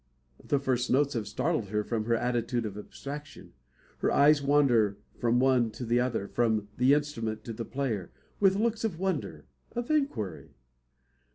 The 0.43 0.57
first 0.57 0.89
notes 0.89 1.13
have 1.13 1.27
startled 1.27 1.67
her 1.67 1.83
from 1.83 2.05
her 2.05 2.15
attitude 2.15 2.65
of 2.65 2.75
abstraction. 2.75 3.53
Her 3.99 4.11
eyes 4.11 4.41
wander 4.41 4.97
from 5.19 5.39
one 5.39 5.69
to 5.73 5.85
the 5.85 5.99
other, 5.99 6.27
from 6.27 6.69
the 6.77 6.95
instrument 6.95 7.43
to 7.43 7.53
the 7.53 7.65
player, 7.65 8.11
with 8.39 8.55
looks 8.55 8.83
of 8.83 8.97
wonder 8.97 9.45
of 9.73 9.91
inquiry. 9.91 10.55